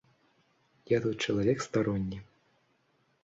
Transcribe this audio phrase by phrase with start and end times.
[0.91, 2.21] Я тут чалавек старонні.